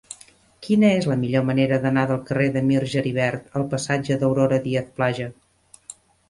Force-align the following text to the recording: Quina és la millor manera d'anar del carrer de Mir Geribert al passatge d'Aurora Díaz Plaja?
Quina 0.67 0.87
és 1.01 1.07
la 1.09 1.17
millor 1.23 1.43
manera 1.49 1.77
d'anar 1.83 2.05
del 2.11 2.19
carrer 2.29 2.47
de 2.55 2.63
Mir 2.71 2.79
Geribert 2.95 3.53
al 3.61 3.67
passatge 3.75 4.19
d'Aurora 4.25 4.61
Díaz 4.65 4.89
Plaja? 4.97 5.29